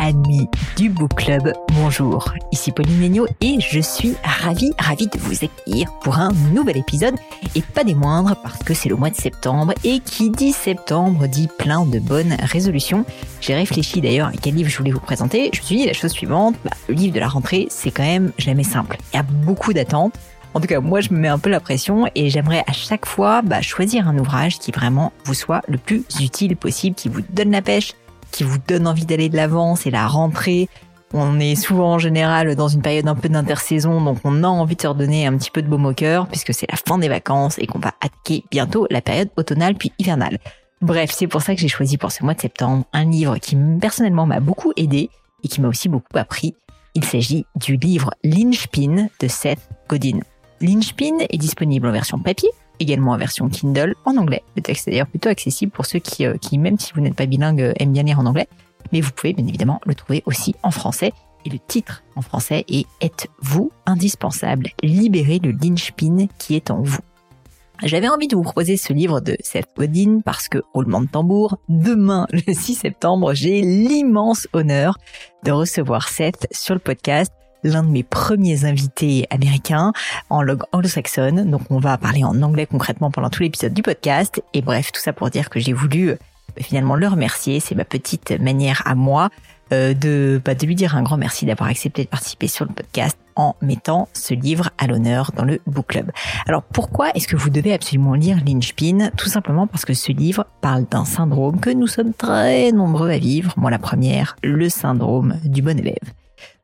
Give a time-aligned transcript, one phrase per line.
[0.00, 2.32] amis du Book Club, bonjour.
[2.52, 7.14] Ici Pauline Legno et je suis ravie, ravie de vous accueillir pour un nouvel épisode
[7.54, 11.26] et pas des moindres parce que c'est le mois de septembre et qui dit septembre
[11.26, 13.04] dit plein de bonnes résolutions.
[13.40, 15.50] J'ai réfléchi d'ailleurs à quel livre je voulais vous présenter.
[15.52, 18.02] Je me suis dit la chose suivante, bah, le livre de la rentrée c'est quand
[18.02, 18.96] même jamais simple.
[19.12, 20.14] Il y a beaucoup d'attentes.
[20.52, 23.06] En tout cas, moi, je me mets un peu la pression et j'aimerais à chaque
[23.06, 27.20] fois bah, choisir un ouvrage qui vraiment vous soit le plus utile possible, qui vous
[27.30, 27.92] donne la pêche,
[28.30, 30.68] qui vous donne envie d'aller de l'avant, c'est la rentrée.
[31.12, 34.76] On est souvent en général dans une période un peu d'intersaison, donc on a envie
[34.76, 37.08] de se redonner un petit peu de baume au cœur, puisque c'est la fin des
[37.08, 40.38] vacances et qu'on va attaquer bientôt la période automnale puis hivernale.
[40.82, 43.56] Bref, c'est pour ça que j'ai choisi pour ce mois de septembre un livre qui
[43.80, 45.10] personnellement m'a beaucoup aidé
[45.42, 46.54] et qui m'a aussi beaucoup appris.
[46.94, 50.20] Il s'agit du livre Lynchpin de Seth Godin.
[50.60, 54.42] Lynchpin est disponible en version papier, également en version Kindle en anglais.
[54.56, 57.26] Le texte est d'ailleurs plutôt accessible pour ceux qui, euh, même si vous n'êtes pas
[57.26, 58.48] bilingue, euh, aiment bien lire en anglais.
[58.92, 61.12] Mais vous pouvez bien évidemment le trouver aussi en français.
[61.44, 64.70] Et le titre en français est Êtes-vous indispensable?
[64.82, 67.00] Libérez le linchpin qui est en vous.
[67.82, 71.56] J'avais envie de vous proposer ce livre de Seth Godin parce que, roulement de tambour,
[71.68, 74.98] demain, le 6 septembre, j'ai l'immense honneur
[75.44, 77.32] de recevoir Seth sur le podcast
[77.64, 79.92] l'un de mes premiers invités américains
[80.28, 81.50] en langue anglo-saxonne.
[81.50, 84.42] Donc on va parler en anglais concrètement pendant tout l'épisode du podcast.
[84.54, 86.16] Et bref, tout ça pour dire que j'ai voulu euh,
[86.58, 87.60] finalement le remercier.
[87.60, 89.30] C'est ma petite manière à moi
[89.72, 92.72] euh, de, bah, de lui dire un grand merci d'avoir accepté de participer sur le
[92.72, 96.10] podcast en mettant ce livre à l'honneur dans le book club.
[96.46, 99.10] Alors pourquoi est-ce que vous devez absolument lire Lynchpin?
[99.16, 103.18] Tout simplement parce que ce livre parle d'un syndrome que nous sommes très nombreux à
[103.18, 103.54] vivre.
[103.56, 105.94] Moi la première, le syndrome du bon élève.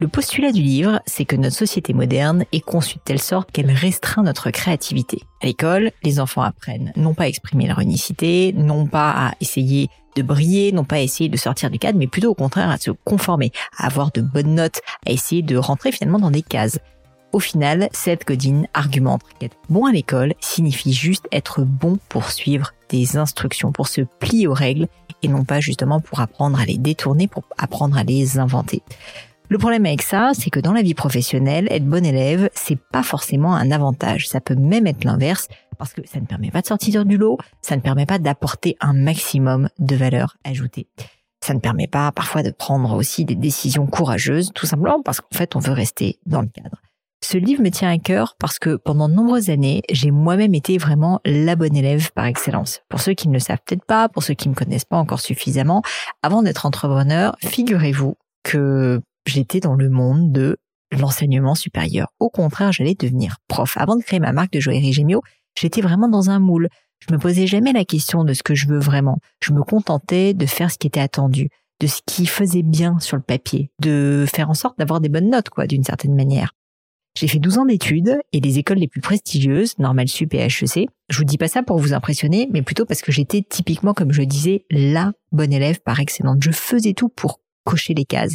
[0.00, 3.70] Le postulat du livre, c'est que notre société moderne est conçue de telle sorte qu'elle
[3.70, 5.22] restreint notre créativité.
[5.42, 9.88] À l'école, les enfants apprennent non pas à exprimer leur unicité, non pas à essayer
[10.16, 12.78] de briller, non pas à essayer de sortir du cadre, mais plutôt au contraire à
[12.78, 16.78] se conformer, à avoir de bonnes notes, à essayer de rentrer finalement dans des cases.
[17.32, 22.72] Au final, Seth Godin argumente qu'être bon à l'école signifie juste être bon pour suivre
[22.90, 24.86] des instructions, pour se plier aux règles
[25.24, 28.82] et non pas justement pour apprendre à les détourner, pour apprendre à les inventer.
[29.50, 33.02] Le problème avec ça, c'est que dans la vie professionnelle, être bon élève, c'est pas
[33.02, 34.26] forcément un avantage.
[34.28, 37.38] Ça peut même être l'inverse parce que ça ne permet pas de sortir du lot,
[37.60, 40.88] ça ne permet pas d'apporter un maximum de valeur ajoutée.
[41.44, 45.36] Ça ne permet pas parfois de prendre aussi des décisions courageuses, tout simplement parce qu'en
[45.36, 46.80] fait, on veut rester dans le cadre.
[47.22, 50.78] Ce livre me tient à cœur parce que pendant de nombreuses années, j'ai moi-même été
[50.78, 52.80] vraiment la bonne élève par excellence.
[52.88, 54.96] Pour ceux qui ne le savent peut-être pas, pour ceux qui ne me connaissent pas
[54.96, 55.82] encore suffisamment,
[56.22, 60.58] avant d'être entrepreneur, figurez-vous que j'étais dans le monde de
[60.92, 62.08] l'enseignement supérieur.
[62.18, 63.76] Au contraire, j'allais devenir prof.
[63.76, 65.22] Avant de créer ma marque de joaillerie Gémio,
[65.58, 66.68] j'étais vraiment dans un moule.
[67.00, 69.18] Je me posais jamais la question de ce que je veux vraiment.
[69.42, 71.48] Je me contentais de faire ce qui était attendu,
[71.80, 75.30] de ce qui faisait bien sur le papier, de faire en sorte d'avoir des bonnes
[75.30, 76.52] notes, quoi, d'une certaine manière.
[77.16, 80.88] J'ai fait 12 ans d'études et les écoles les plus prestigieuses, Normal Sup et HEC.
[81.08, 84.12] Je vous dis pas ça pour vous impressionner, mais plutôt parce que j'étais typiquement, comme
[84.12, 86.38] je disais, la bonne élève par excellence.
[86.40, 88.34] Je faisais tout pour cocher les cases.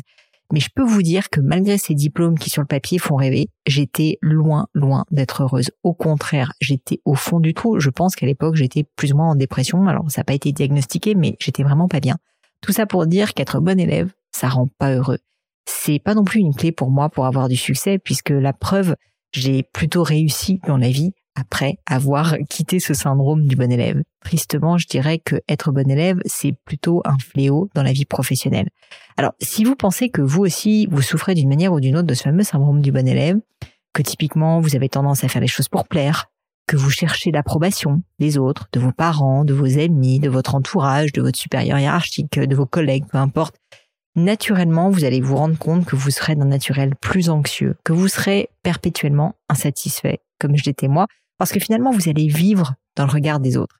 [0.51, 3.49] Mais je peux vous dire que malgré ces diplômes qui sur le papier font rêver,
[3.67, 5.69] j'étais loin, loin d'être heureuse.
[5.83, 7.79] Au contraire, j'étais au fond du trou.
[7.79, 9.85] Je pense qu'à l'époque, j'étais plus ou moins en dépression.
[9.87, 12.17] Alors, ça n'a pas été diagnostiqué, mais j'étais vraiment pas bien.
[12.61, 15.19] Tout ça pour dire qu'être bon élève, ça rend pas heureux.
[15.65, 18.95] C'est pas non plus une clé pour moi pour avoir du succès, puisque la preuve,
[19.31, 24.01] j'ai plutôt réussi dans la vie après avoir quitté ce syndrome du bon élève.
[24.23, 28.69] Tristement, je dirais que être bon élève, c'est plutôt un fléau dans la vie professionnelle.
[29.17, 32.13] Alors, si vous pensez que vous aussi, vous souffrez d'une manière ou d'une autre de
[32.13, 33.37] ce fameux syndrome du bon élève,
[33.93, 36.29] que typiquement, vous avez tendance à faire les choses pour plaire,
[36.67, 41.11] que vous cherchez l'approbation des autres, de vos parents, de vos amis, de votre entourage,
[41.13, 43.55] de votre supérieur hiérarchique, de vos collègues, peu importe,
[44.15, 48.07] naturellement, vous allez vous rendre compte que vous serez d'un naturel plus anxieux, que vous
[48.07, 51.07] serez perpétuellement insatisfait, comme je l'étais moi,
[51.39, 53.79] parce que finalement, vous allez vivre dans le regard des autres.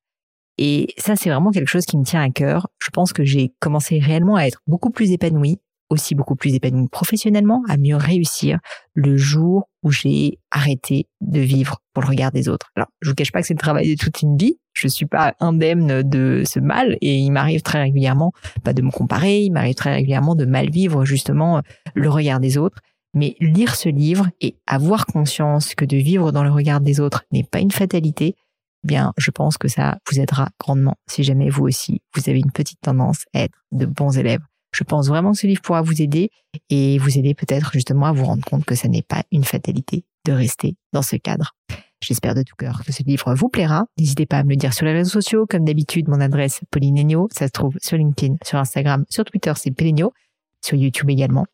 [0.58, 2.68] Et ça, c'est vraiment quelque chose qui me tient à cœur.
[2.80, 6.88] Je pense que j'ai commencé réellement à être beaucoup plus épanouie, aussi beaucoup plus épanouie
[6.90, 8.60] professionnellement, à mieux réussir
[8.94, 12.72] le jour où j'ai arrêté de vivre pour le regard des autres.
[12.76, 14.58] Alors, je vous cache pas que c'est le travail de toute une vie.
[14.74, 18.32] Je suis pas indemne de ce mal et il m'arrive très régulièrement
[18.64, 21.62] pas de me comparer, il m'arrive très régulièrement de mal vivre justement
[21.96, 22.80] le regard des autres.
[23.14, 27.24] Mais lire ce livre et avoir conscience que de vivre dans le regard des autres
[27.32, 28.36] n'est pas une fatalité,
[28.84, 32.40] eh bien, je pense que ça vous aidera grandement si jamais vous aussi, vous avez
[32.40, 34.42] une petite tendance à être de bons élèves.
[34.72, 36.30] Je pense vraiment que ce livre pourra vous aider
[36.70, 40.06] et vous aider peut-être justement à vous rendre compte que ça n'est pas une fatalité
[40.26, 41.56] de rester dans ce cadre.
[42.02, 43.86] J'espère de tout cœur que ce livre vous plaira.
[43.98, 45.46] N'hésitez pas à me le dire sur les réseaux sociaux.
[45.50, 49.72] Comme d'habitude, mon adresse Pauline ça se trouve sur LinkedIn, sur Instagram, sur Twitter, c'est
[49.72, 50.14] Pelenio.
[50.64, 51.46] sur YouTube également.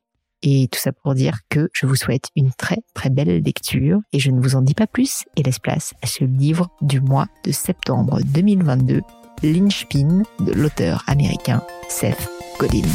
[0.48, 4.20] Et tout ça pour dire que je vous souhaite une très très belle lecture et
[4.20, 7.26] je ne vous en dis pas plus et laisse place à ce livre du mois
[7.44, 9.02] de septembre 2022,
[9.42, 12.88] Lynchpin de l'auteur américain Seth Godin.